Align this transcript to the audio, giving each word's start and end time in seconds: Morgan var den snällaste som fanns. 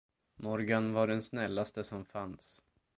Morgan 0.37 0.93
var 0.93 1.07
den 1.07 1.21
snällaste 1.21 1.83
som 1.83 2.05
fanns. 2.05 2.63